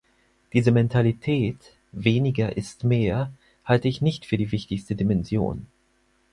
[0.53, 1.59] Diese Mentalität
[1.91, 3.31] "weniger ist mehr"
[3.65, 5.67] halte ich nicht für die wichtigste Dimension.